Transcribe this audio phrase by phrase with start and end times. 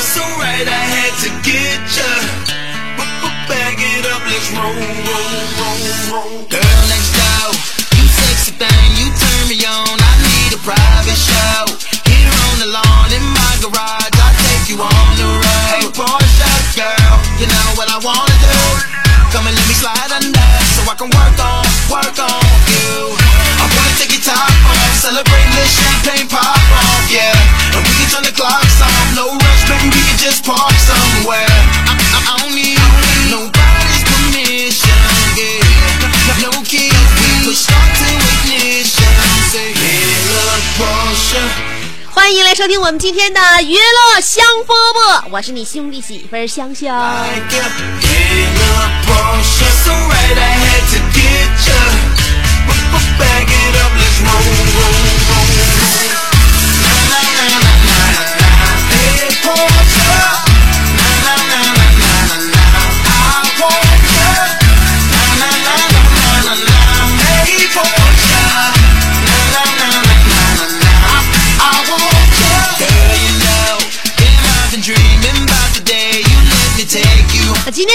[0.00, 2.10] so right I had to get ya.
[3.50, 5.82] Bag it up, let's roll, roll, roll,
[6.12, 6.36] roll.
[6.52, 7.50] Girl next door,
[7.96, 9.96] you sexy thing, you turn me on.
[9.98, 11.64] I need a private show.
[12.06, 15.66] Here on the lawn in my garage, I'll take you on the road.
[15.72, 16.47] Hey, Portia,
[42.58, 46.92] 收听我们今天的娱乐香饽饽，我是你兄弟媳妇香香。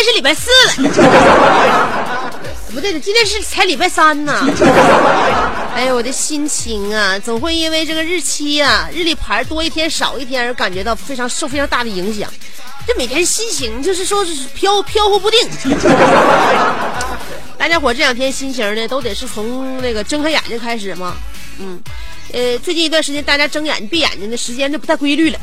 [0.04, 0.74] 天是礼拜四了，
[2.74, 4.34] 不对，今天是才礼拜三呢。
[5.74, 12.30] 哎呀，我的心情啊，总会因为这个日期啊、日历牌多一天少一天而感觉到非常受非常大的影响。
[12.86, 15.50] 这每天心情就是说是飘飘忽不定。
[17.58, 21.16] 大家伙这两天心情呢，都得是从那个睁开眼睛开始嘛。
[21.60, 21.80] 嗯，
[22.34, 25.40] 呃，最近一段时间大家睁眼睛闭眼睛的时间就不太规律了。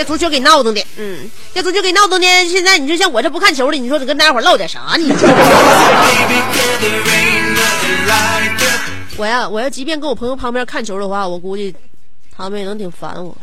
[0.00, 2.26] 这足球给闹腾的，嗯，这足球给闹腾的。
[2.48, 5.04] 现在你就像我这不看球的，你说得跟大家伙唠点啥呢
[9.18, 11.74] 我呀，我要即便跟我朋友旁边看球的话，我估计
[12.34, 13.36] 他们也能挺烦我。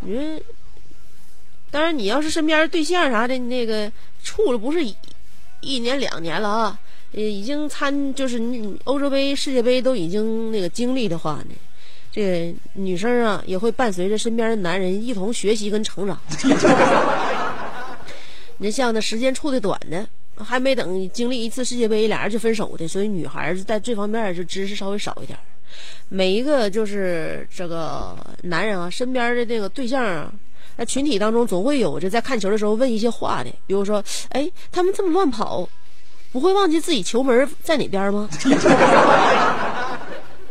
[0.00, 0.40] 你说，
[1.70, 3.90] 当然你要是身边对象啥的，那个
[4.22, 4.94] 处了不是一
[5.62, 6.78] 一年两年了啊，
[7.14, 8.38] 呃，已经参就是
[8.84, 11.54] 欧洲杯、世界杯都已经那个经历的话呢，
[12.10, 16.18] 这女生啊也会伴随着身边的男人一同学习跟成长。
[18.58, 25.38] 你像那时间处的短的，还没等经历一次世界杯，俩人就分手的，所以女孩子在这方面就知识稍微少一点。
[26.08, 30.32] 每一个就是这个男人啊，身边的这个对象啊，
[30.76, 35.68] 在群体当中总会有着在看球的时候问一些话的，比如说，哎，他们这么乱跑，
[36.32, 38.28] 不会忘记自己球门在哪边吗？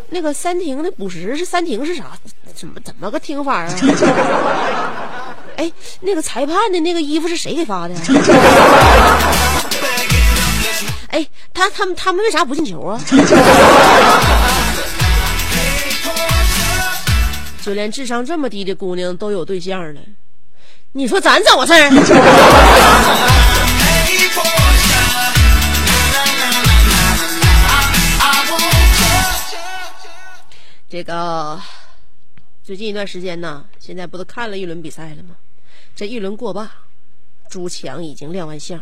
[0.09, 2.17] 那个三停的补时是三停是啥？
[2.55, 3.73] 怎么怎么个听法啊？
[5.57, 7.95] 哎，那个裁判的那个衣服是谁给发的？
[11.09, 12.99] 哎，他他们他们为啥不进球啊？
[17.63, 19.99] 就连智商这么低的姑娘都有对象了，
[20.93, 21.89] 你说咱怎么事儿？
[30.89, 31.59] 这个
[32.63, 35.35] 最近一段时间呢，现在不都看了一轮比赛了吗？
[35.93, 36.71] 这一轮过罢，
[37.49, 38.81] 朱强已经亮完相，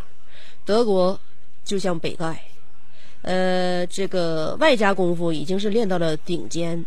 [0.64, 1.18] 德国
[1.64, 2.36] 就像北丐，
[3.22, 6.86] 呃，这个外加功夫已经是练到了顶尖，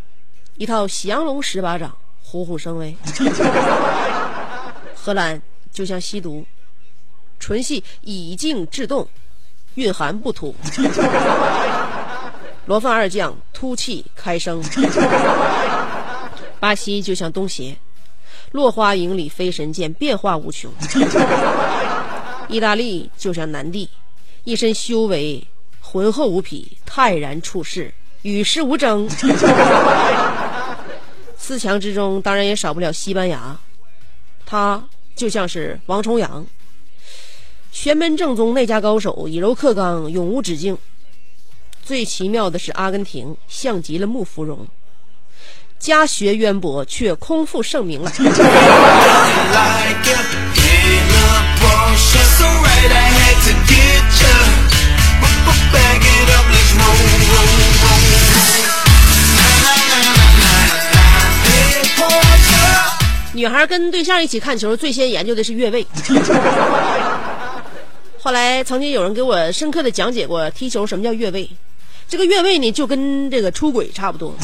[0.55, 1.93] 一套降龙十八掌，
[2.23, 2.95] 虎虎生威。
[4.95, 5.41] 荷兰
[5.73, 6.45] 就像吸毒，
[7.39, 9.05] 纯系以静制动，
[9.75, 10.55] 蕴含不吐。
[12.69, 14.63] 罗范二将突气开声，
[16.59, 17.75] 巴西就像东邪，
[18.51, 20.71] 落花影里飞神剑，变化无穷。
[22.47, 23.89] 意大利就像南帝，
[24.43, 25.43] 一身修为
[25.79, 29.09] 浑厚无匹，泰然处世，与世无争。
[31.35, 33.59] 四强之中当然也少不了西班牙，
[34.45, 34.79] 他
[35.15, 36.45] 就像是王重阳，
[37.71, 40.77] 玄门正宗内家高手，以柔克刚，永无止境。
[41.83, 44.67] 最奇妙的是，阿根廷像极了穆芙蓉，
[45.79, 48.11] 家学渊博却空负盛名了。
[63.33, 65.87] 女孩跟对象一起看球，最先研究的是越位。
[68.21, 71.49] 后来曾经有人给我深刻的讲解过踢球什么叫越位。
[72.07, 74.35] 这个越位呢，就跟这个出轨差不多。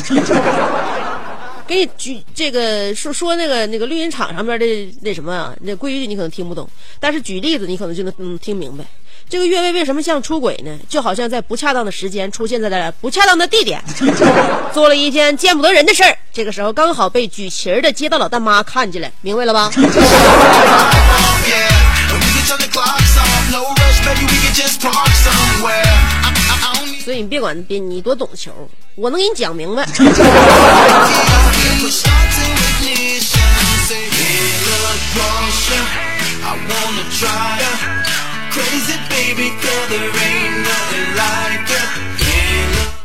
[1.67, 4.65] 给你举这个说说那个那个绿茵场上边的
[5.01, 6.69] 那什么啊，那规矩你可能听不懂，
[6.99, 8.85] 但是举例子你可能就能嗯听明白。
[9.27, 10.77] 这个越位为什么像出轨呢？
[10.87, 13.83] 就好像在不恰当的时间出现在了不恰当的地点，
[14.71, 16.15] 做了一件见不得人的事儿。
[16.31, 19.71] 这个时候刚好被举旗儿的街道老大妈看见了，明白了吧？
[27.03, 28.51] 所以你别管，别你多懂球。
[28.95, 29.85] 我能给你讲明白。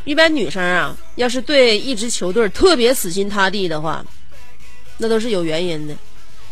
[0.05, 4.05] 一般女生啊，要是对一支球队特别死心塌地的话，
[4.99, 5.95] 那都是有原因的。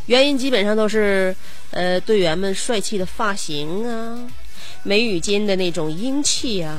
[0.07, 1.35] 原因基本上都是
[1.71, 4.19] 呃，队员们帅气的发型啊。
[4.89, 6.75] 眉宇间的那种英气啊，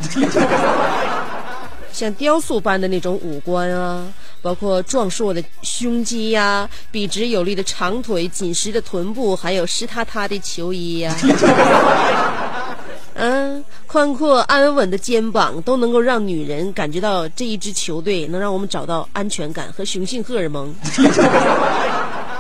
[1.94, 4.11] 像雕塑般的那种五官啊，
[4.41, 11.15] 包括壮硕的胸肌呀、笔直有力的长腿、紧实的臀部，还有湿塌塌的球衣呀、
[13.13, 20.73] 嗯，宽阔安稳的肩膀都能够让女人感觉到这一支球队能让我们找到安全感和雄性荷尔蒙。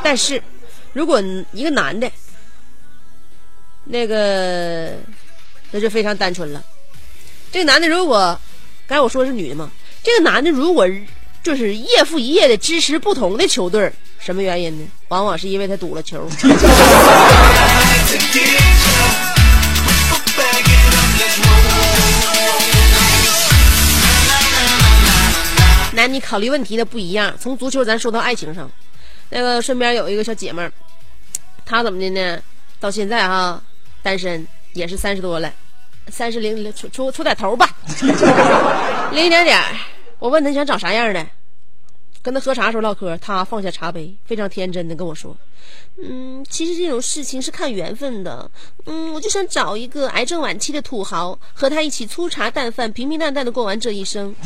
[0.01, 0.41] 但是，
[0.93, 1.21] 如果
[1.51, 2.09] 一个男的，
[3.83, 4.93] 那个
[5.71, 6.63] 那就非常单纯了。
[7.51, 8.39] 这个男的如果，
[8.87, 9.69] 刚才我说是女的嘛，
[10.03, 10.87] 这个男的如果
[11.43, 14.87] 就是夜复一夜的支持不同的球队，什么原因呢？
[15.07, 16.19] 往往是因为他赌了球。
[16.19, 19.29] to get ya.
[20.35, 21.59] Back it up, let's roll.
[25.93, 27.33] 那你考虑问题的不一样。
[27.39, 28.69] 从足球咱说到爱情上，
[29.29, 30.69] 那个身边有一个小姐妹，
[31.65, 32.39] 她怎么的呢？
[32.79, 33.61] 到现在哈
[34.01, 35.51] 单身，也是三十多了，
[36.07, 37.69] 三十零出出出点头吧，
[39.11, 39.59] 零一点点。
[40.19, 41.25] 我问他想找啥样的，
[42.21, 45.35] 跟他喝茶时候唠嗑，他放下茶杯，非常天真的跟我说
[46.03, 48.51] ：“嗯，其实这种事情是看缘分的。
[48.85, 54.35] 嗯，我就想找一个癌症晚期的土豪，和他一起粗茶淡饭、平平淡淡的过完这一生。”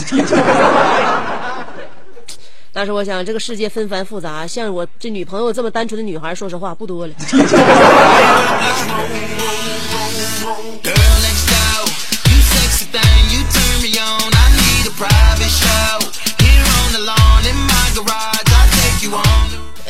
[2.71, 7.13] 当时我想，这个世界纷繁复杂，像我这女朋友这么单纯的女孩，说实话不多了。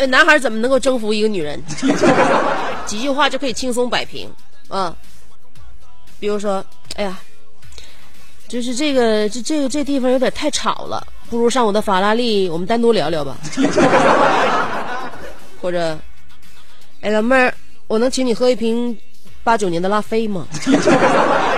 [0.03, 1.57] 呃，男孩怎么能够征服一个女人？
[2.85, 4.29] 几句话就可以轻松摆平
[4.67, 4.93] 啊。
[6.19, 6.61] 比如说，
[6.95, 7.17] 哎呀，
[8.49, 13.37] 就是这个这这个这地方有点太吵了，不如上我的法拉利，我们单独聊聊吧。
[15.61, 15.97] 或者，
[16.99, 17.53] 哎，老妹儿，
[17.87, 18.97] 我能请你喝一瓶
[19.41, 20.45] 八九年的拉菲吗？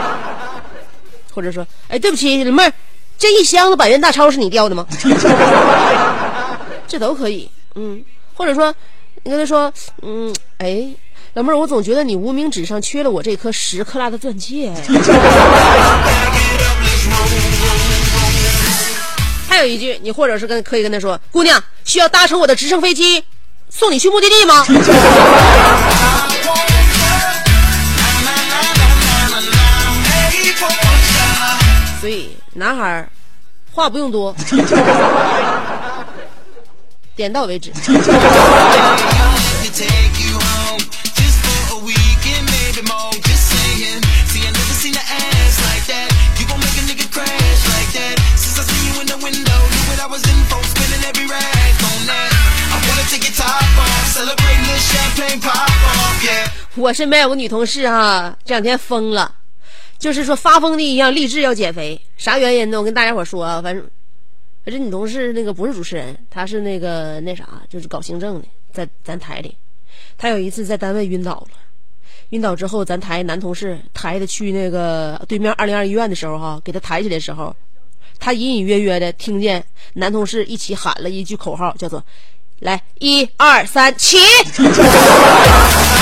[1.33, 2.71] 或者说，哎，对不起，老妹儿，
[3.17, 4.85] 这一箱子百元大钞是你掉的吗？
[6.87, 8.73] 这都可以，嗯，或者说，
[9.23, 9.73] 你跟他说，
[10.03, 10.87] 嗯，哎，
[11.33, 14.71] 老妹儿，我总觉得你无名指上缺了我这颗十克拉的钻戒。
[19.47, 23.23] 还有一句，你或者是跟可以跟他说，姑娘，需要搭乘我的直升飞机
[23.69, 24.65] 送你去目的地吗？
[32.01, 33.07] 所以男孩
[33.71, 34.35] 话不用多，
[37.15, 37.71] 点到为止。
[56.77, 59.33] 我身边有个女同事哈，这两天疯了，
[59.97, 61.99] 就是说发疯的一样，立志要减肥。
[62.17, 62.77] 啥原因呢？
[62.77, 63.83] 我跟大家伙说啊，反正，
[64.65, 69.55] 反正女同事那个不是主持人，她是那个那啥，就是搞行政的，在咱台里。
[70.17, 71.49] 她有一次在单位晕倒了，
[72.31, 77.55] 晕倒之后，咱台男同事抬她去那个对面二零二医院的时候哈，给她抬起来的时候，
[78.17, 82.03] 她隐隐约约的听见男同事一起喊了一句口号，叫做
[82.59, 84.17] “来一二三起”。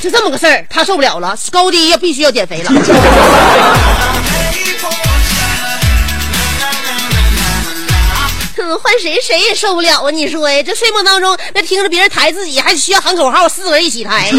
[0.00, 2.70] 就这么个事儿，他受不了了，高低要必须要减肥了。
[8.56, 10.10] 哼，换谁谁也受不了啊！
[10.10, 14.30] 你说呀，这睡梦当中那听着别人抬自己，还需要喊口号，四个人一起抬。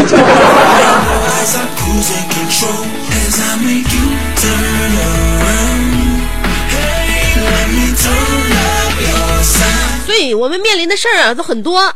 [10.06, 11.96] 所以我们面临的事儿啊，都很多，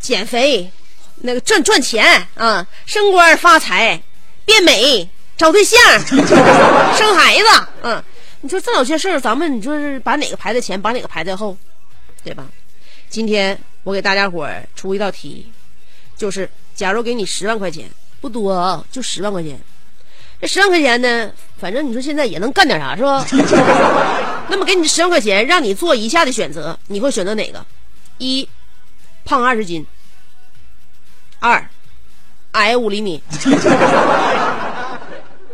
[0.00, 0.70] 减肥，
[1.22, 4.00] 那个赚赚钱啊，升官发财，
[4.44, 5.78] 变美，找对象，
[6.96, 8.02] 生孩子，嗯，
[8.40, 11.56] 你说这老些事儿，咱们你说是把哪个排在前，把哪个排在后，
[12.22, 12.46] 对吧？
[13.08, 15.50] 今天我给大家伙儿出一道题，
[16.16, 17.88] 就是假如给你十万块钱，
[18.20, 19.58] 不多啊，就十万块钱。
[20.38, 23.24] 这十万块钱呢，反正你说现在也能干点啥是吧？
[24.50, 27.64] 那么给你十万块钱，让你做以下的选择，你会选择哪个？
[28.18, 28.46] 一，
[29.24, 29.82] 胖二十斤；
[31.46, 31.64] 二，
[32.52, 33.20] 矮五厘米；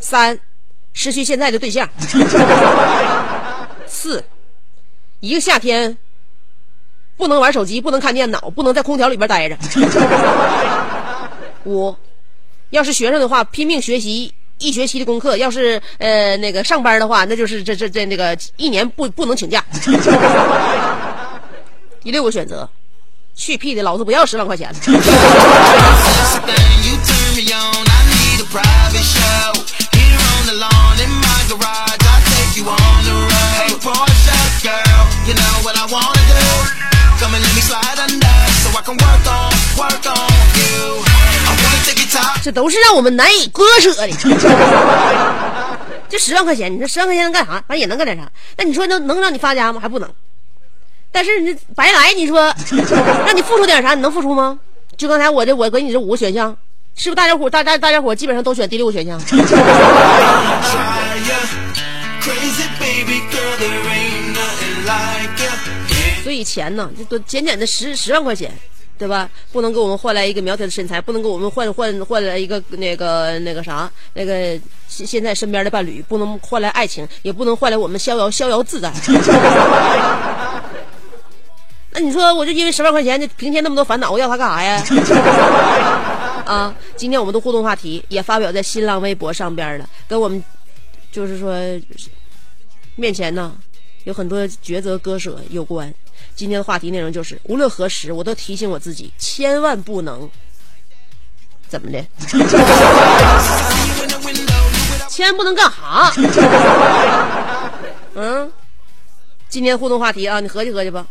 [0.01, 0.39] 三，
[0.95, 1.87] 失去现在的对象；
[3.87, 4.25] 四，
[5.21, 5.99] 一个夏天
[7.19, 9.57] 不能玩手机，不能看电脑，不能在空调里边待着；
[11.65, 11.95] 五，
[12.71, 19.63] 要是学生的话，拼命学习一学期的功课；要是呃那个上班的话，那就是这这这那个一年不不能请假。
[22.01, 22.67] 第六个选择，
[23.35, 24.73] 去屁的老子不要十万块钱
[42.45, 44.09] 这都是让我们难以割舍的。
[46.09, 47.53] 这十万块钱你说十万块钱能干啥？
[47.53, 48.29] 反正也能干点啥。
[48.57, 49.81] 那你说能能让你发家吗？
[49.81, 50.11] 还不能。
[51.12, 52.40] 但是你白来，你说
[53.26, 53.95] 让你付出点啥？
[53.95, 54.59] 你能付出吗？
[54.97, 56.57] 就刚才我这我给你这五个选项，
[56.97, 59.21] 是不是大家伙大家大家伙基本上都选第六个选项.
[66.23, 68.50] 所以钱呢，就都简简的十十万块钱，
[68.97, 69.28] 对吧？
[69.50, 78.92] 不能给我们换来一个苗条的身材，不能给我们换换换来一个那个那个啥，那个现现在身边的伴侣，不能换来爱情，也不能换来我们逍遥逍遥自在。
[81.95, 84.83] 那你说，我就因为十万块钱，就平添那么多烦恼，我要它干啥呀？
[86.47, 90.43] 啊，今天我们的互动话题也发表在新浪微博上边了，跟我们
[91.11, 91.55] 就是说
[92.97, 93.53] 面前呢
[94.05, 95.93] 有很多抉择割舍有关。
[96.35, 100.29] 今天的话题内容就是，无论何时，我都提醒我自己，千万不能
[101.69, 102.05] 怎么的，
[105.09, 106.13] 千万不能干哈？
[108.15, 108.51] 嗯，
[109.49, 111.07] 今天互动话题啊，你合计合计吧。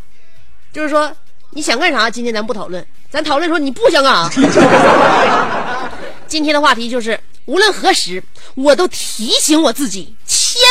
[0.74, 1.12] 就是说，
[1.52, 2.10] 你想干啥？
[2.10, 4.30] 今天咱不讨论，咱讨论说你不想干啥。
[6.28, 8.24] 今天的话题就是，无论何时，
[8.56, 10.62] 我都提醒我自己，千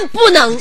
[0.00, 0.56] 万不能。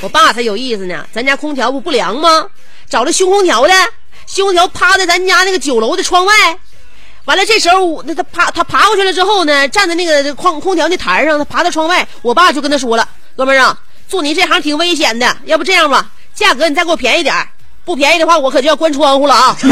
[0.00, 2.46] 我爸才有意思呢，咱家空调不不凉吗？
[2.88, 3.72] 找了修空调的，
[4.26, 6.58] 修空调趴在咱家那个九楼的窗外。
[7.24, 13.78] 完了，这时候那他爬他爬过去了之后呢，站在那个空空调那台上，他爬到窗外，我爸就跟他说了：“哥们儿啊，
[14.08, 17.34] 做你这行挺危险的，要不这样吧，价格你再给我便宜点
[17.84, 19.56] 不便宜的话，我可就要关窗户了啊。”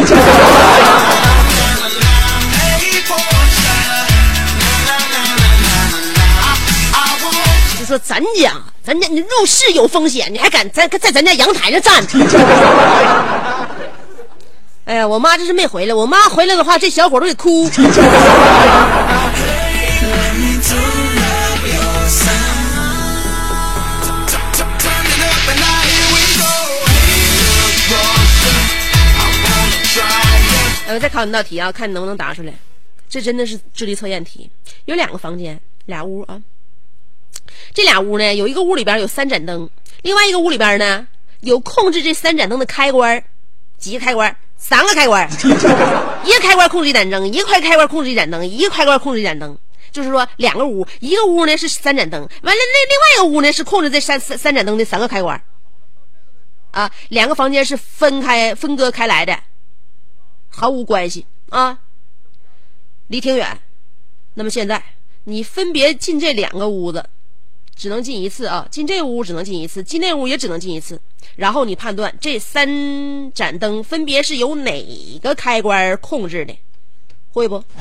[7.78, 12.02] 就说咱家，咱家你入室有风险，你还敢在在咱家阳台上站？
[14.84, 17.70] 哎呀，我妈这是没回来，我妈回来的话，这小伙都得哭。
[30.88, 32.52] 呃，再考你道题啊，看你能不能答出来。
[33.08, 34.50] 这真的是智力测验题。
[34.86, 36.40] 有两个房间，俩屋啊。
[37.72, 39.70] 这俩屋呢，有一个屋里边有三盏灯，
[40.02, 41.06] 另外一个屋里边呢
[41.40, 43.22] 有控制这三盏灯的开关，
[43.78, 44.36] 几个开关？
[44.62, 45.28] 三个开关，
[46.24, 49.58] 一个开关控制一盏灯，一个开开关控制一盏灯，一个开关控制一盏灯。
[49.90, 55.42] 就是说两个屋，一个屋呢是三盏灯，完了那另外一个屋呢是控制这三三三盏灯的三个开关。
[56.70, 59.36] 啊，两个房间是分开分割开来的，
[60.48, 61.80] 毫无关系啊，
[63.08, 63.58] 离挺远。
[64.34, 64.82] 那么现在
[65.24, 67.04] 你分别进这两个屋子，
[67.74, 71.00] 只能进一次啊，进这屋只能进一次，进那屋也只能进一次。
[71.36, 76.54] 然后你判断这三盏灯分别是由哪个开关控制的，
[77.32, 77.62] 会不？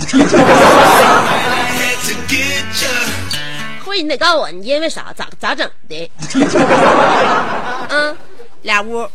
[3.84, 5.14] 会，你得告诉我，你因为啥？
[5.14, 6.10] 咋咋整的？
[7.90, 8.18] 嗯，
[8.62, 9.06] 俩屋，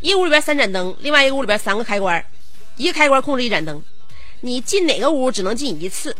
[0.00, 2.24] 一屋里边三盏灯，另外一个屋里边三个开关，
[2.76, 3.82] 一个开关控制一盏灯，
[4.40, 6.16] 你进哪个屋只能进一次，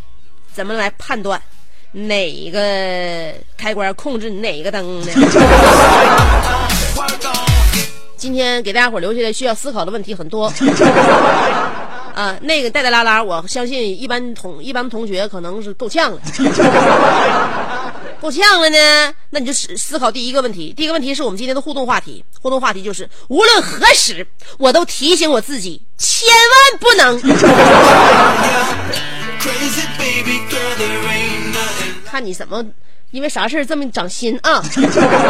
[0.52, 1.40] 怎么来判断
[1.92, 2.58] 哪个
[3.56, 5.12] 开关控制哪个灯呢？
[8.16, 10.52] 今天给大家伙留下的需要思考的问题很多。
[12.14, 16.20] 啊，那个带带拉拉，我相信一般同一般同学可能是够呛了，
[18.20, 19.12] 够呛了呢。
[19.30, 24.26] 那你就思思考第一个问题，第一个问题是我们今天的互动话题，互动话题就是无论何时，
[24.58, 27.18] 我都提醒我自己，千万不能。
[32.12, 32.62] 看你怎么，
[33.10, 34.62] 因为啥事儿这么长心啊？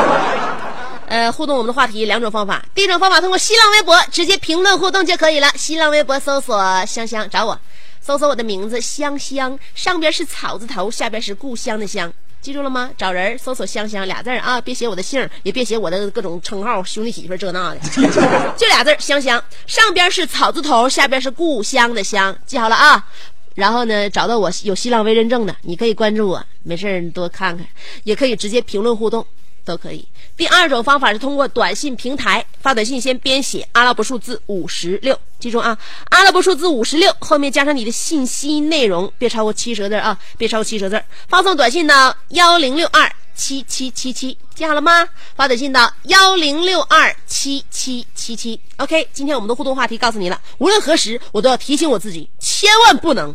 [1.07, 5.49] 呃，互动我们的话题两种方法，第一种方法通过新浪微博直接评论互动就可以了。
[5.55, 7.57] 新浪微博搜索香香找我，
[8.01, 12.91] 搜索我的名字香香，上边是草字头，下边是故乡的乡，记住了吗？
[12.99, 17.79] 找人搜索香香俩字儿啊，别写我的姓儿，也别写我的各种称号，兄弟媳妇儿这那的，
[18.59, 23.07] 就俩字儿香香，上边是草字头，下边是故乡的乡，记好了啊。
[23.55, 27.67] 然后呢，找到我有新浪微认证的，你可以关注我，没事儿你多看看，
[28.05, 29.27] 也可以直接评论互动，
[29.65, 30.07] 都可以。
[30.37, 35.77] 第二种方法是通过短信平台发短信，先编写阿拉伯数字五十六，记住啊，
[36.11, 41.05] 阿拉伯数字五十六后面加上你的信息内容，别超过七十个字啊，别超过七十个字。
[41.29, 45.09] 发送短信到幺零六二七七七七，记好了吗？
[45.37, 48.59] 发短信到幺零六二七七七七。
[48.79, 53.35] OK，今天我们的互动话题告诉你了，无论何时我都要提醒我自己，千万不能。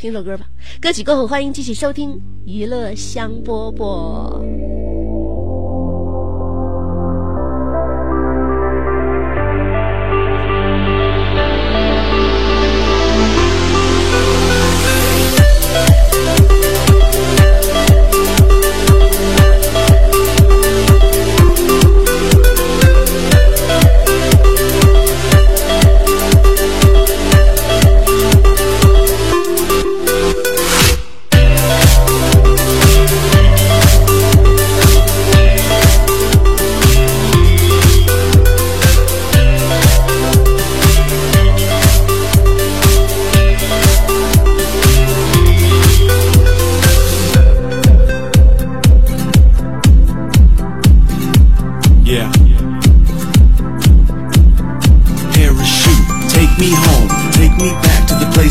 [0.00, 0.46] 听首歌吧，
[0.80, 4.77] 歌曲过后欢迎继续收听娱乐香饽饽。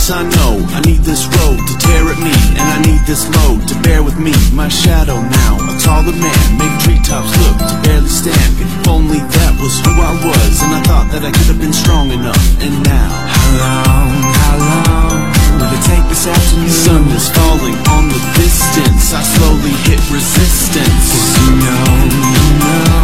[0.07, 0.55] The I know.
[0.71, 4.03] I need this road to tear at me, and I need this load to bear
[4.03, 4.31] with me.
[4.53, 8.55] My shadow now, a taller man, make treetops look to barely stand.
[8.59, 11.75] If only that was who I was, and I thought that I could have been
[11.75, 12.39] strong enough.
[12.63, 15.17] And now, how long, how long
[15.59, 16.71] will it take this afternoon?
[16.71, 19.11] Sun is falling on the distance.
[19.11, 21.07] I slowly hit resistance.
[21.43, 21.83] you know,
[22.15, 23.03] you know.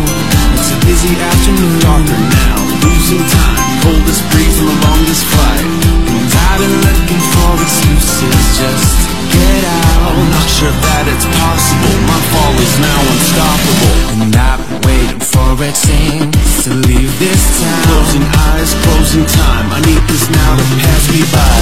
[0.56, 5.65] It's a busy afternoon, darker now, losing time, coldest breeze on the longest flight.
[6.12, 8.98] And I've been looking for excuses just
[9.32, 10.13] get out.
[10.30, 13.96] Not sure that it's possible, my fall is now unstoppable.
[14.22, 17.84] And I've been waiting for a chance to leave this town.
[17.88, 21.56] Closing eyes, closing time, I need this now to pass me by.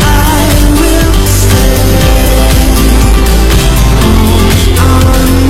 [0.00, 0.44] I
[0.80, 1.10] will
[4.70, 5.49] Parachute,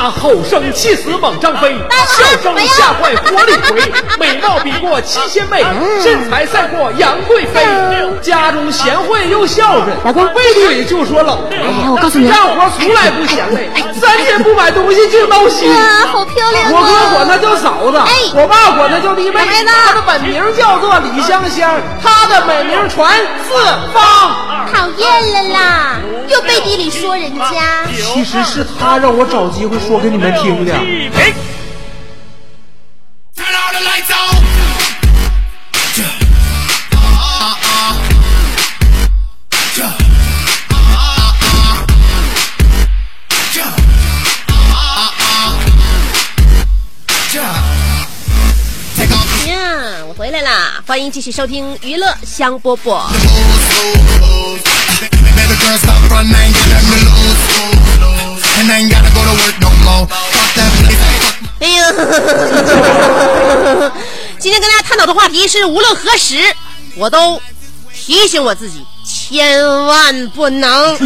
[0.00, 5.64] 他吼声气死猛张飞，笑声吓坏活李逵， 美貌比过七仙妹，
[6.00, 7.66] 身材赛过杨贵妃。
[8.22, 13.68] 家中贤惠又孝顺，老公背地里就说老婆哎我告诉你干活从来不嫌累，
[14.00, 15.68] 三天不买东西就闹心。
[15.68, 17.10] 哇，好漂亮我哥啊！
[17.14, 19.40] 管她叫嫂子，哎我爸管她叫弟妹。
[19.66, 23.12] 她的本名叫做李香香，她的美名传
[23.48, 23.52] 四
[23.92, 24.46] 方。
[24.70, 25.96] 讨厌了啦，
[26.28, 27.86] 又背地里说人家。
[28.12, 30.72] 其实是她让我找机会说给你们听的。
[30.74, 30.82] Turn
[33.54, 34.44] all the lights on.
[48.94, 50.82] Take off 呀，我回来啦！
[50.86, 53.00] 欢迎继续收听娱乐香饽饽。
[61.60, 61.90] 哎呀，
[64.38, 66.36] 今天跟大家探讨的话题是，无论何时，
[66.96, 67.40] 我都
[67.94, 70.98] 提醒我自己，千万不能。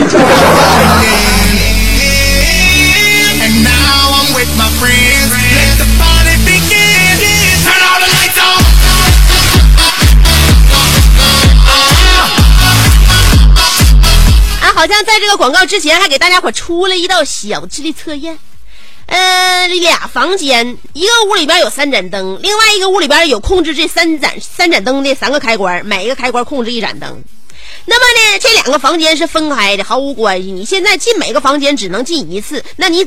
[15.05, 18.39] 在这个广告之前还给大家伙出了一道小智力测验。
[19.07, 27.23] 呃，俩房间，一个屋里边有三盏灯，另外一个屋里边有控制这三盏三盏灯的三个开关，每一个开关控制一盏灯。
[27.85, 30.53] 那么呢，这两个房间是分开的，毫无关系。
[30.53, 33.05] 你现在进每个房间只能进一次，那你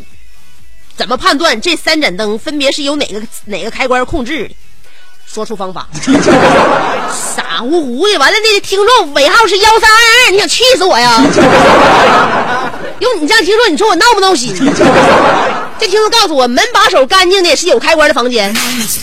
[0.95, 4.55] 怎么判断这三盏灯分别是由哪个哪个开关控制的？
[5.35, 5.85] 说出方法。
[7.35, 9.95] 傻乎乎的，完了那听众尾号是幺三二
[10.27, 11.21] 二，你想气死我呀？
[12.99, 14.55] 用你这样听众，你说我闹不闹心？
[15.77, 18.53] 这听众告诉我，门把手干净的是有开关的房间，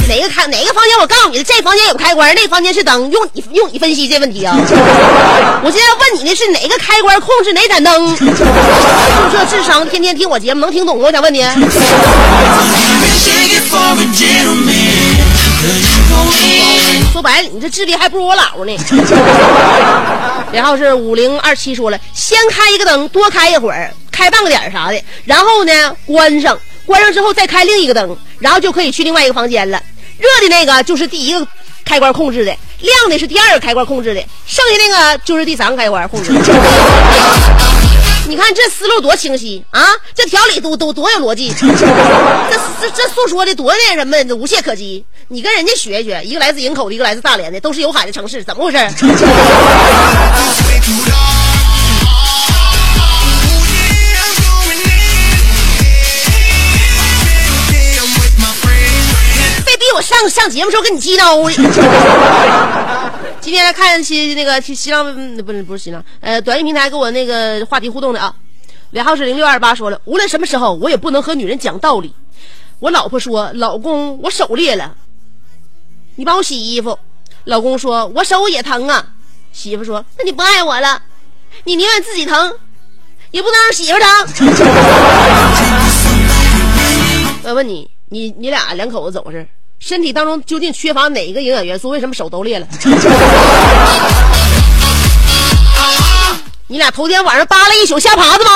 [0.09, 0.99] 哪个开哪个房间？
[0.99, 4.57] 我告诉你，这房间有开关，那房间是灯，用你用你分析这问题啊！
[5.63, 8.17] 我现在问你的是哪个开关控制哪盏灯？
[8.17, 8.27] 就
[9.31, 11.05] 这智商，天天听我节目能听懂吗？
[11.07, 11.45] 我想问你。
[17.13, 18.75] 说白了，你这智力还不如我姥呢。
[20.53, 29.81] 然后是五零二七说了，先开一个灯，多开一会儿，开半个点啥的，然后呢关上，关上之后再开另一个灯，然后就可以去另外一个房间了。
[30.19, 31.47] 热的那个就是第一个
[31.85, 36.33] 开关控制的，亮的是第二个开关控制的，剩下那个就是第三个开关控制。
[38.55, 39.81] 这思路多清晰啊！
[40.15, 41.67] 这条理多多多有逻辑，这
[42.81, 45.05] 这这诉说的多那什么无懈可击。
[45.29, 48.79] 你跟人家学学，一个来自营口的，一个来自大连的，都是有海的城市，怎么回事？
[59.65, 61.37] 非逼我上上节目时候跟你激闹。
[63.43, 65.05] 今天来看新那个新新浪
[65.45, 68.33] 不是不是新浪，呃，短信平台跟我那个话题互动的啊，
[68.93, 72.15] 尾号是零六二八说了，无论什么时候，我也不能和女人讲道理。
[72.79, 74.97] 我老婆说，老公我手裂了，
[76.15, 76.97] 你帮我洗衣服。
[77.45, 79.05] 老公说，我手也疼啊。
[79.53, 81.03] 媳妇说，那你不爱我了，
[81.65, 82.55] 你宁愿自己疼，
[83.33, 84.09] 也不能让媳妇疼。
[87.43, 89.49] 我问你，你你俩两口子怎么回事？
[89.85, 91.89] 身体当中究竟缺乏哪一个营养元素？
[91.91, 92.67] 为什么手都裂了？
[96.69, 98.51] 你俩头天晚上扒拉一宿下爬子吗？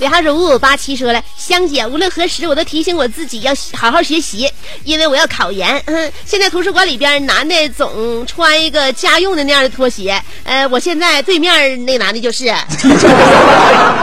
[0.00, 4.50] 尾号是五五八七说了，香姐，无论何时我都提醒我自己要好好学习，
[4.84, 5.78] 因为我要考研。
[5.84, 12.46] 嗯，现在图书馆里边男的总穿一个家用的那样的拖鞋，呃，我现在对面那男的就是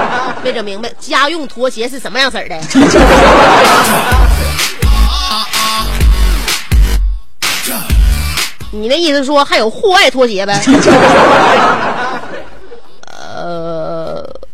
[0.44, 2.56] 没整明白家用拖鞋是什么样式儿的。
[8.70, 10.62] 你那意思说还有户外拖鞋呗？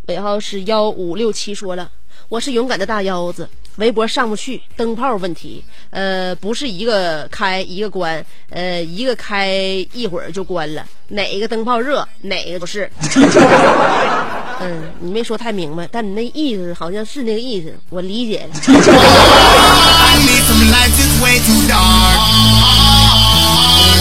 [0.05, 1.89] 呃，尾号是幺五六七说了，
[2.27, 9.47] 我是勇敢的大腰子，围脖上不去，灯泡问题，呃，不是一个开一个关，呃，一个开
[9.93, 12.89] 一会儿就关了，哪个灯泡热，哪个不是。
[14.59, 18.55] 嗯，你没说太明白，但你那意思好像是那个意思，我理解了。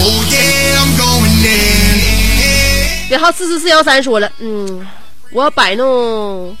[0.05, 0.21] Oh.
[3.09, 4.85] 尾号四四四幺三说了，嗯，
[5.33, 6.55] 我摆弄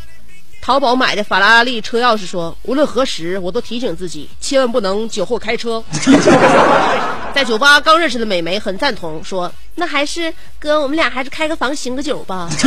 [0.59, 5.83] 淘宝买的法拉利车钥匙说，无论何时我都提醒自己，千万不能酒后开车。
[7.35, 12.49] 在酒吧刚认识的美眉很赞同，说那还是哥，我们俩还是开个房醒个酒吧。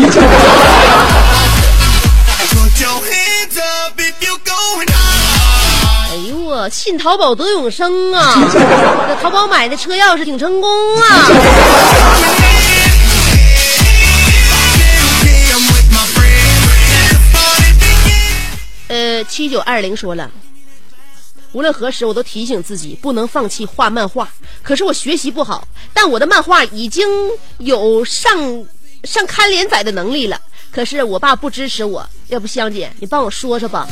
[6.09, 8.35] 哎呦我信淘宝得永生啊！
[8.53, 11.27] 这淘宝买的车钥匙挺成功啊！
[19.47, 20.29] 呃，七九二零说了，
[21.53, 24.29] 无论何时我都提醒自己不能放弃画漫画。
[24.61, 27.09] 可是我学习不好，但我的漫画已经
[27.59, 28.67] 有上
[29.05, 30.41] 上刊连载的能力了。
[30.73, 33.87] 可是我爸不支持我，要不香姐你帮我说说吧？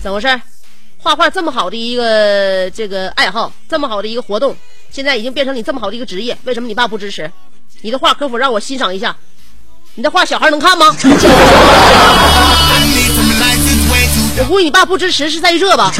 [0.00, 0.40] 怎么回事？
[0.98, 4.56] 画画这么好的一个这个爱好，这么好的一个活动，
[4.92, 7.28] 现在已经变成你这么好的一个职业，为什么你爸不支持？
[7.80, 9.16] 你的画可否让我欣赏一下？
[9.94, 10.86] 你的画小孩能看吗
[14.38, 15.92] 我估计你爸不支持是在于这吧。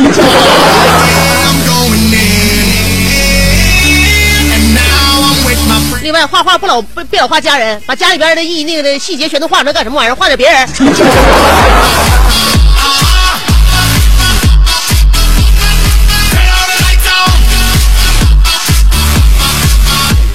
[6.02, 10.14] 另外，画画不老别别老画家人，把家里边的意那个的细节全都画出来干什么玩意儿？
[10.14, 10.66] 画点别人。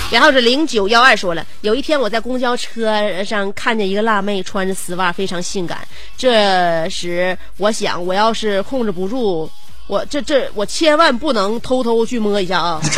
[0.09, 5.79] 然后这零九幺二说了，有一天我在公交车上看见一个辣妹穿着丝袜，非常性感。
[6.17, 9.49] 这时我想，我要是控制不住，
[9.87, 12.81] 我这这我千万不能偷偷去摸一下啊！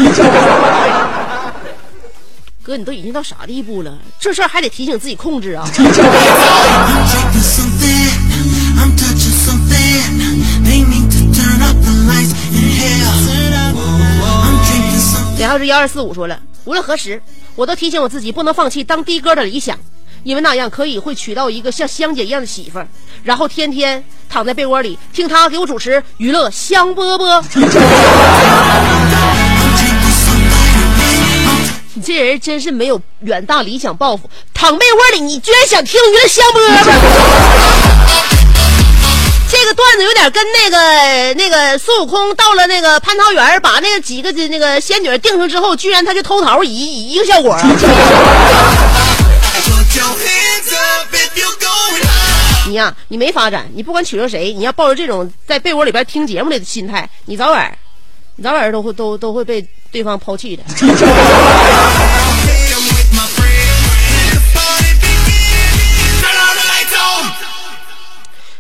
[2.62, 3.98] 哥，你都已经到啥地步了？
[4.20, 5.82] 这事儿还得提醒自己控制啊！I'm
[7.10, 8.12] drinking something.
[8.78, 10.22] I'm touching something.
[10.64, 13.04] They need to turn up the lights in here.
[13.74, 15.40] I'm drinking something.
[15.40, 17.22] 然后这幺二四五说了，无论何时，
[17.56, 19.78] 我都提醒我自己不能放弃当的哥的理想，
[20.24, 22.88] 因为那样可以会娶到一个像香姐一样的媳妇儿，
[23.24, 27.44] 然后天天躺在被窝里听她给我主持娱乐香饽饽。
[31.94, 38.39] 你这人真是没有远大理想抱负，躺被窝里你居然想听娱乐香饽饽。
[39.52, 47.58] 这个段子有点跟那个那个孙悟空到了那个蟠桃园，把那个几个那个仙女定上之后，居然他就偷桃一一一个效果.
[52.68, 57.76] 你呀、你没发展，你不管娶着谁，你要抱着这种在被窝里边听节目的心态，你早晚
[58.36, 60.64] 你早晚都会都都会被对方抛弃的。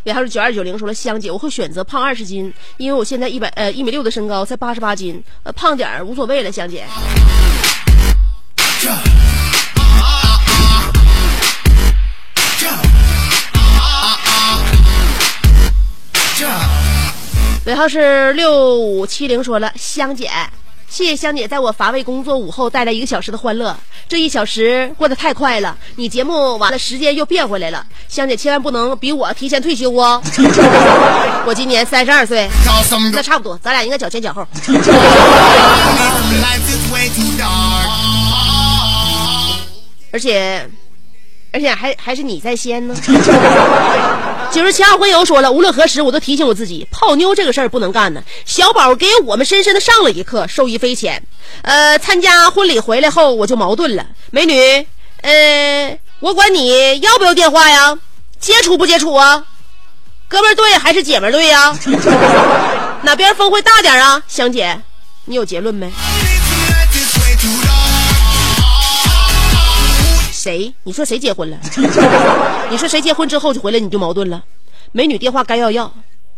[0.03, 6.85] 然后是九二九零说了，香姐，我会选择胖二十斤，因为我现在一百呃一米六的身高，才八十八斤，呃胖点儿无所谓了，香姐。
[17.65, 20.31] 尾号是六五七零说了，香姐，
[20.89, 25.77] 谢谢香姐在我乏味工作午后带来一个小时的欢乐，这一小时过得太快了。
[25.95, 30.19] 你节目完了，时间又变回来了，香姐千万不能比我提前退休哦。
[31.45, 32.49] 我今年三十二岁，
[33.13, 34.45] 那差不多，咱俩应该脚前脚后。
[40.11, 40.67] 而且，
[41.53, 42.95] 而且还还是你在先呢。
[44.51, 48.23] 九十七号婚友说了，无论何时，我都提醒我自己，泡妞这个事儿不能干呢。
[48.45, 51.21] 小宝给我们深深的上了一课，受益匪浅。
[51.61, 54.07] 呃，参加婚礼回来后，我就矛盾了。
[54.31, 54.87] 美女，
[55.21, 57.97] 呃，我管你要不要电话呀？
[58.39, 59.45] 接触不接触啊？
[60.27, 61.77] 哥们儿对还是姐们儿对呀？
[63.03, 64.21] 哪边风会大点啊？
[64.27, 64.81] 香姐，
[65.25, 65.91] 你有结论没？
[70.39, 70.73] 谁？
[70.83, 71.57] 你说谁结婚了？
[72.71, 74.41] 你说谁结婚之后就回来你就矛盾了？
[74.93, 75.91] 美女电话该要要，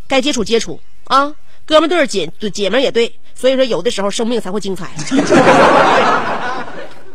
[0.08, 1.32] 该接触接触啊，
[1.66, 4.90] 哥们对儿姐姐们也对，所以说有的时候生命才会精彩。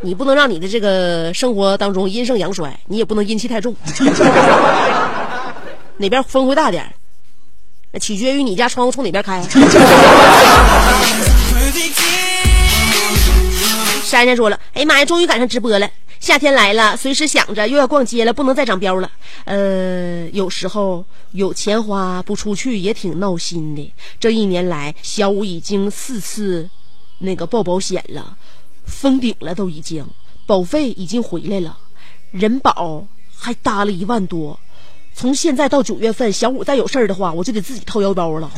[0.01, 3.75] 你不能让你的这个生活当中阴盛阳衰，你也不能阴气太重。
[5.99, 6.87] 哪边风会大点
[8.01, 9.43] 取决于你家窗户冲哪边开。
[14.05, 15.91] 珊珊说了：“哎呀妈呀，终于赶上直播了！
[16.19, 19.11] 夏天来了，随时想着又要逛街了，不能再长膘了。
[19.45, 23.93] 呃，有时候有钱花不出去也挺闹心的。
[24.19, 26.69] 这一年来，小五已经四次
[27.19, 28.37] 那个报保险了，
[28.87, 30.05] 封顶了都已经，
[30.47, 31.77] 保费已经回来了，
[32.31, 34.59] 人保还搭了一万多。
[35.15, 38.51] 从现在到九月份，小五再有事儿的话，我就得自己掏腰包了。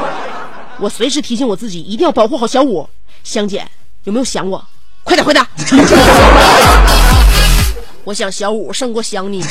[0.80, 2.88] 我随时提醒我自己，一定要保护好小五。
[3.22, 3.66] 香姐，
[4.04, 4.64] 有没有想我？
[5.04, 5.46] 快点回答！
[8.04, 9.42] 我想小五胜过想你。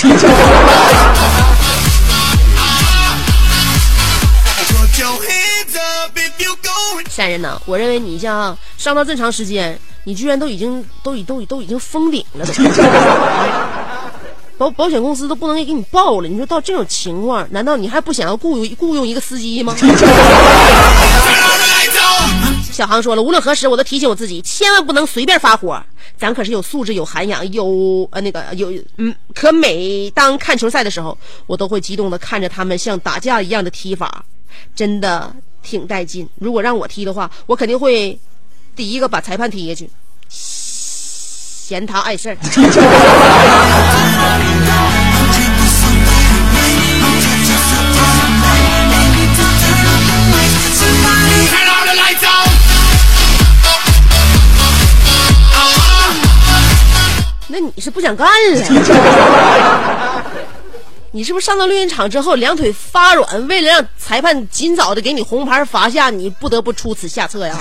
[7.09, 12.53] 善人呐，我认为你像上到这么长时间，你居然都已经都已都已都已经封顶了都。
[14.63, 19.75] 保保险公司都不能给你报了，你说到这种情况，难道你还不想要雇佣雇佣一个司机吗？
[22.71, 25.83] 小航说了，无论何时我都提醒我自己，千万不能随便发火。
[26.17, 34.23] 咱可是有素质、有涵养、有呃那个有嗯，可每当看球赛的时候，我都会激动的看着他们像打架一样的踢法，
[34.75, 36.27] 真的挺带劲。
[36.35, 38.17] 如果让我踢的话，我肯定会
[38.75, 39.89] 第一个把裁判踢下去，
[41.65, 42.37] 嫌他碍事儿。
[57.47, 58.67] 那你是不想干了？
[61.11, 67.55] 你是不是上到录音场之后两腿发软，为了让裁判尽早的给你红牌罚下，你不得不出此下策呀？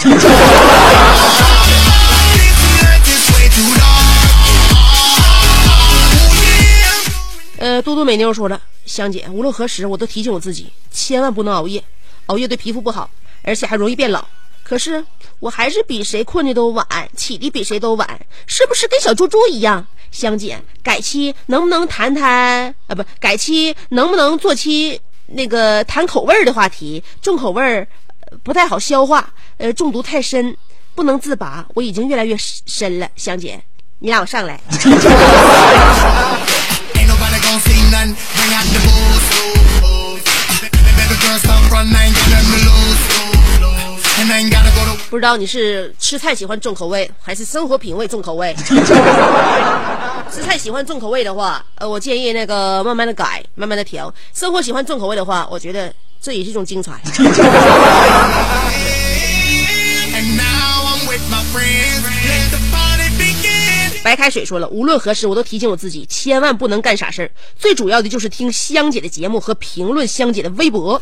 [7.83, 11.83] 嘟嘟美妞说了，香姐，无论何时我都提醒我自己，千万不能熬夜，
[12.27, 13.11] 熬夜对皮肤不好，
[13.43, 14.25] 而且还容易变老。
[14.63, 15.05] 可是
[15.41, 19.85] 我还是比谁困的都晚，起的比谁都晚，是不是跟小猪猪一样？
[20.13, 22.95] 香姐，改期能不能谈谈啊？
[22.95, 27.03] 不，改期能不能做期那个谈口味儿的话题？
[27.21, 27.87] 重口味儿
[28.43, 30.57] 不太好消化，呃，中毒太深，
[30.95, 31.67] 不能自拔。
[31.75, 33.61] 我已经越来越深了，香姐，
[33.99, 34.61] 你让我上来。
[37.53, 38.17] Ain't nobody gonna see none.
[38.37, 39.29] Bring out the booze.
[40.97, 41.95] Baby girl, stop run.
[41.95, 43.03] I ain't got nothing to lose.
[44.21, 48.55] And I ain't gotta go to 不知道你是吃菜喜欢重口味，还是生活品味重口味？
[50.31, 54.13] 吃菜喜欢重口味的话，呃，我建议那个慢慢的改，慢慢的调。
[54.33, 56.93] 生活喜欢重口味的话，我觉得这也是一种精彩。
[60.15, 62.02] And now I'm with my friends.
[64.03, 67.31] 白开水说了，无论何时我都提醒我自己，千万不能干傻事儿。
[67.57, 71.01] 最主要的就是听香姐的节目和评论香姐的微博。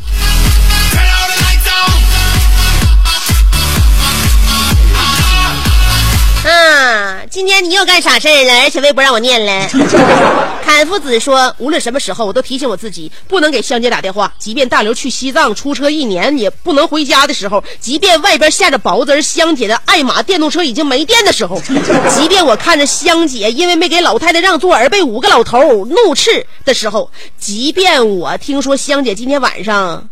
[7.30, 9.68] 今天你又干傻事儿了，而且微博让我念了。
[10.66, 14.32] 侃夫子说，无论什么时候，我都提醒我自己，不能给香姐打电话。
[14.36, 21.62] 即便大刘去西藏出车一年也不能回家的时候，即便外边下着雹子，而香姐的爱玛电动车已经没电的时候，
[22.10, 30.08] 即便我看着香姐因为没给老太太让座而被五个老头怒斥的时候，即便我听说香姐今天晚上。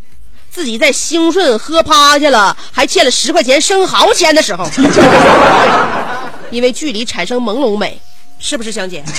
[0.51, 4.65] 自己在兴顺喝趴下了，还欠了十块钱生蚝钱的时候，
[6.51, 7.99] 因为距离产生朦胧美，
[8.39, 9.05] 是不是香姐？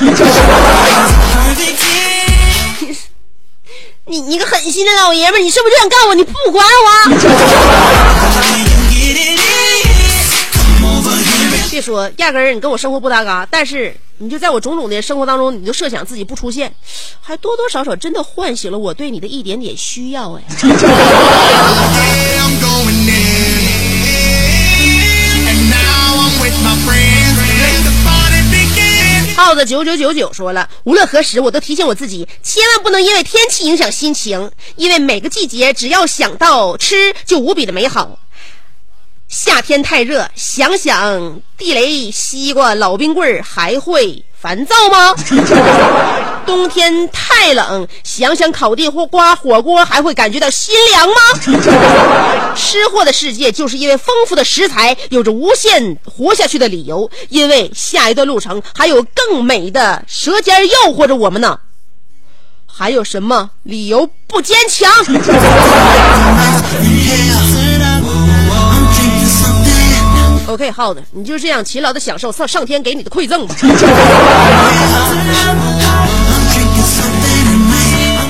[4.06, 6.16] 你你个狠心的老爷们，你是不是就想干我？
[6.16, 6.90] 你不管我？
[11.70, 16.74] 别说，压根儿你跟我生活不搭嘎，但是你就在我种种的生活当中，你就设想自己不出现，
[17.22, 20.42] 还多多少少真的唤醒了我对你的一点点需要哎。
[29.42, 38.20] 耗子九九九九说了，无论何时，我都提醒我自己，千万不能因为天气影响心情，因为每个季节只要想到吃，就无比的美好。
[39.30, 45.14] 夏天太热，想想地雷、西瓜、老冰棍儿，还会烦躁吗？
[46.48, 51.14] 冬天太冷，想想烤地瓜火锅，还会感觉到心凉吗？
[52.58, 57.08] 吃货的世界就是因为丰富的食材，有着无限活下去的理由。
[57.30, 61.60] 因为下一段路程还有更美的舌尖诱惑着我们呢。
[62.66, 64.92] 还有什么理由不坚强？
[70.50, 73.56] OK，耗子，你就这样勤劳的享受上上天给你的馈赠吧。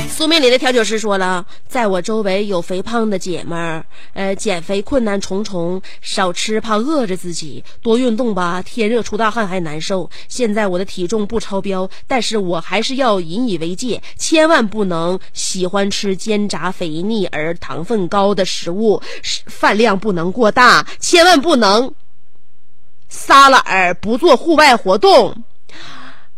[0.09, 10.09] 苏面里的调酒师说了，在我周围有肥胖的姐们儿，呃，减肥困难重重，少吃怕饿着自己，多运动吧，天热出大汗还难受。
[10.28, 21.93] 现在我的体重不超标，但是我还是要引以为戒，千万不能喜欢吃煎炸肥腻而糖分高的食物，是饭量不能过大，千万不能
[23.10, 25.36] 撒懒儿不做户外活动。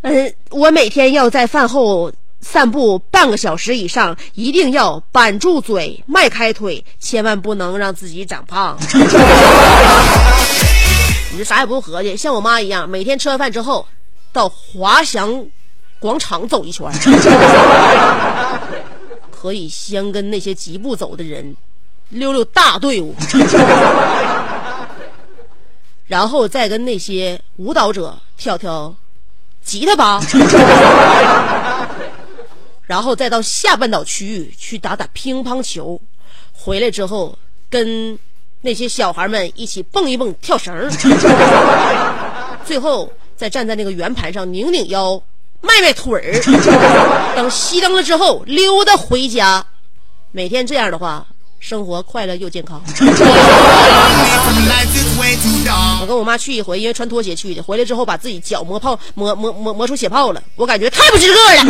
[0.01, 8.75] 嗯，我每天要在饭后散步半个小时以上，一定要板住嘴，迈开腿，千万不能让自己长胖。
[11.31, 13.85] 你这啥也不用合计，像我妈一样，每天吃完饭之后，
[14.33, 15.45] 到滑翔
[15.99, 16.91] 广场走一圈，
[19.29, 21.55] 可以先跟那些疾步走的人
[22.09, 23.15] 溜溜大队伍，
[26.11, 28.93] 然后再跟那些舞蹈者跳跳
[29.63, 30.21] 吉他吧，
[32.85, 35.97] 然后再到下半岛区域去打打乒乓球，
[36.51, 37.33] 回来之后
[37.69, 38.19] 跟
[38.59, 40.91] 那些小孩们一起蹦一蹦、跳绳儿，
[42.65, 45.15] 最后再站在那个圆盘上拧拧腰、
[45.61, 46.33] 迈迈腿儿，
[47.37, 49.65] 等熄灯了之后溜达回家。
[50.33, 51.25] 每天这样的话，
[51.61, 52.81] 生活快乐又健康。
[56.01, 61.63] 我跟我妈去一回，因为穿拖鞋去的，回来之后把自己脚磨泡磨磨磨磨出血泡了，我感觉太不值个了。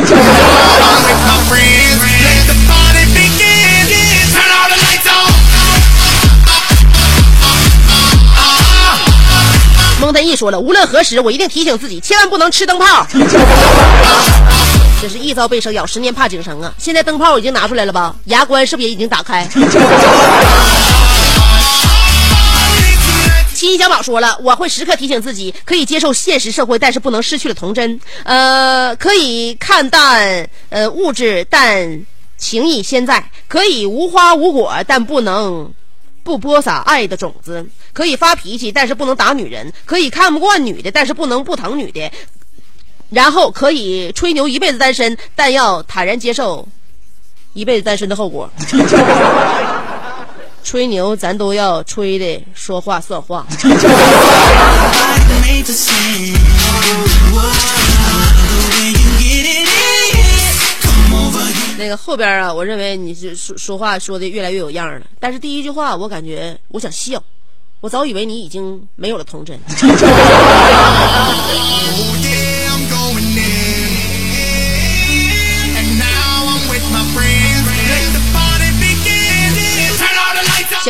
[9.99, 13.05] 蒙太一说了，无论何时，我一定提醒自己，千万不能吃灯泡。
[15.01, 16.71] 这是一朝被蛇咬，十年怕井绳啊！
[16.77, 18.15] 现在灯泡已经拿出来了吧？
[18.25, 19.49] 牙关是不是也已经打开？
[23.55, 27.99] 七小宝说了，我会时刻提醒自己，可以接受现实社会，但是不能失去了童真。
[28.25, 32.05] 呃，可以看淡呃物质，但
[32.37, 35.73] 情谊先在；可以无花无果，但不能
[36.23, 42.11] 不播撒爱的种子；可以发脾气，但是不能打女人；可以看不惯女的，但是不能不疼女的。
[43.11, 46.67] 然后可以吹牛一辈子单身，但要坦然接受
[47.53, 48.49] 一辈子单身的后果。
[50.63, 53.45] 吹牛咱都要吹的说话算话。
[61.77, 67.21] 那个后边啊，我认为你是说说话说的越来越有样了，但是第一句话我感觉我想笑，
[67.81, 69.59] 我早以为你已经没有了童真。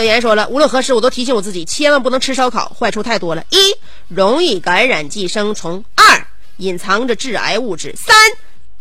[0.01, 3.57] 小严说了，无论何时我都提醒我自己，千万不能吃烧烤，坏处太多了：一，
[4.07, 6.25] 容易感染寄生虫；二，
[6.57, 8.15] 隐藏着致癌物质；三，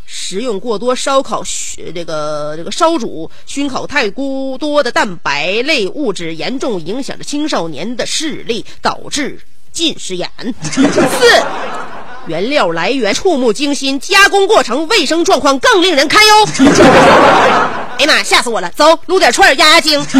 [0.06, 9.38] 食用过多烧烤熏这个这个烧煮熏烤太过多的蛋白类物质，严重影响着青少年的视力，导致
[9.72, 10.30] 近视眼。
[10.64, 11.79] 四。
[12.26, 16.32] 原料来源触目惊心加工过程卫生状况更令人堪忧。
[17.98, 20.00] 哎呀妈吓死我了走撸点串压压惊。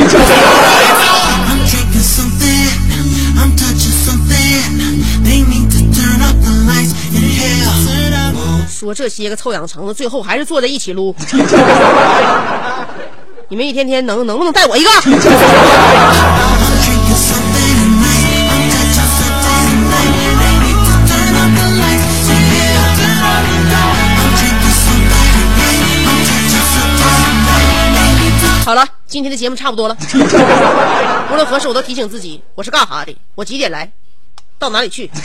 [8.68, 11.14] 说这些个臭氧层子最后还是坐在一起撸。
[13.48, 14.90] 你们一天天能能不能带我一个？
[28.70, 29.96] 好了，今天的节目差不多了。
[31.32, 33.16] 无论何时，我都提醒自己，我是干哈的？
[33.34, 33.90] 我几点来？
[34.60, 35.10] 到哪里去？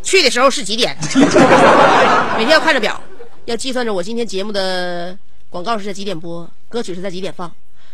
[0.00, 0.96] 去的时候是几点？
[2.38, 3.02] 每天要看着表，
[3.46, 5.18] 要计算着我今天节目的
[5.50, 7.52] 广告是在几点播，歌曲是在几点放。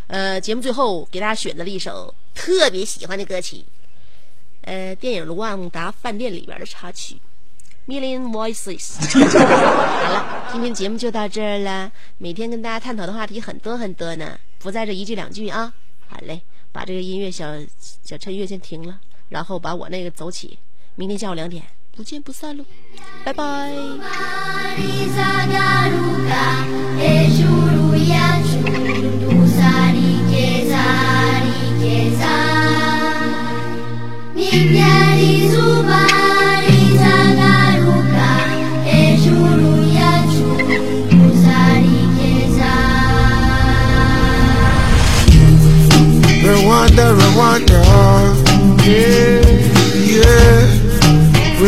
[0.09, 3.65] 呃，节目最后给大家选择了一首特别喜欢的歌曲，
[4.65, 7.17] 呃，电影《卢旺达饭店》里边的插曲。
[7.87, 8.97] Million Voices。
[8.99, 11.91] 好了，今天节目就到这儿了。
[12.17, 15.75] 每天跟大家探讨的话题很多很多呢，不在这一句两句啊。
[16.07, 16.41] 好嘞，
[16.71, 17.45] 把这个音乐小
[18.05, 19.01] 小衬乐先停了，
[19.31, 20.57] 然后把我那个走起。
[20.95, 21.65] 明天下午两点
[21.97, 22.65] 不见不散喽，
[23.25, 23.75] 拜拜。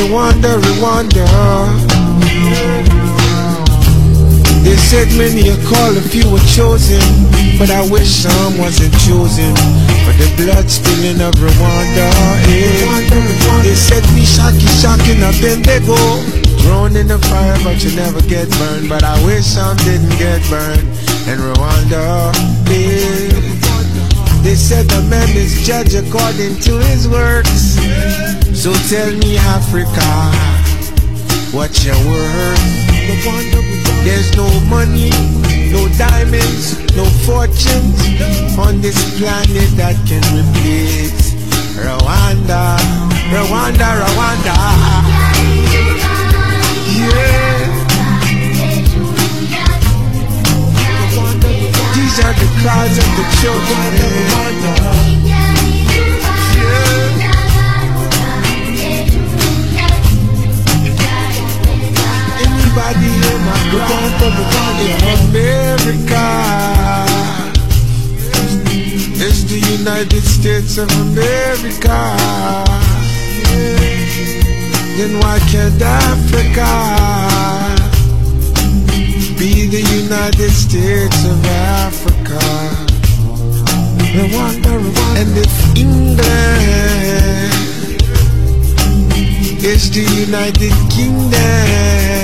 [0.07, 1.27] Rwanda, Rwanda.
[4.63, 7.03] They said many are called, a few were chosen,
[7.59, 9.51] but I wish some wasn't chosen
[10.07, 12.07] for the blood spilling of Rwanda.
[12.47, 13.63] Yeah.
[13.63, 15.99] They said me shocky, shocking, I've been they go.
[16.63, 18.89] Thrown in the fire, but you never get burned.
[18.89, 20.87] But I wish some didn't get burned
[21.27, 22.31] in Rwanda.
[22.71, 23.57] Yeah.
[24.43, 27.77] They said the man is judged according to his works.
[28.57, 30.01] So tell me, Africa,
[31.55, 32.59] what's your worth?
[34.03, 35.11] There's no money,
[35.71, 38.01] no diamonds, no fortunes
[38.59, 41.35] on this planet that can replace
[41.77, 42.79] Rwanda,
[43.29, 44.57] Rwanda, Rwanda.
[46.97, 47.77] Yeah.
[51.95, 55.36] These are the cries of the children.
[63.47, 66.25] Rwanda, Rwanda, America.
[69.19, 71.99] It's the United States of America.
[74.97, 76.71] Then why can't Africa
[79.39, 82.41] be the United States of Africa?
[85.19, 86.27] And if England
[89.65, 92.16] is the United Kingdom.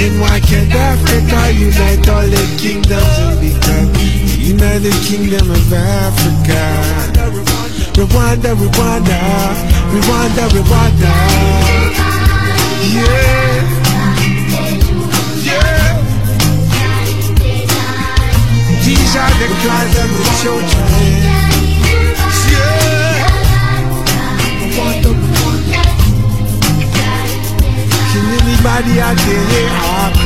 [0.00, 3.90] And why can't Africa unite all the kingdoms and become
[4.38, 6.62] United Kingdom of Africa?
[7.98, 9.18] Rwanda, Rwanda,
[9.90, 11.12] Rwanda, Rwanda.
[12.94, 13.66] Yeah.
[15.42, 15.98] Yeah.
[18.84, 20.86] These are the cries of the children.
[22.52, 22.88] Yeah.
[28.12, 29.87] Can anybody out there hear